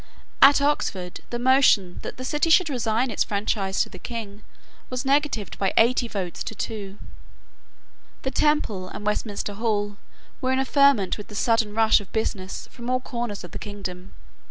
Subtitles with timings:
[0.41, 4.41] At Oxford the motion that the city should resign its franchises to the King
[4.89, 6.97] was negatived by eighty votes to two.
[8.23, 9.97] The Temple and Westminster Hall
[10.41, 13.59] were in a ferment with the sudden rush of business from all corners of the
[13.59, 14.13] kingdom.